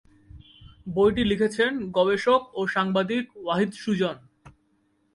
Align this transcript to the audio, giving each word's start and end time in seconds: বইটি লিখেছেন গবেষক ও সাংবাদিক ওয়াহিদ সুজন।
বইটি 0.87 1.23
লিখেছেন 1.23 1.71
গবেষক 1.97 2.41
ও 2.53 2.61
সাংবাদিক 2.67 3.25
ওয়াহিদ 3.35 3.71
সুজন। 3.81 4.17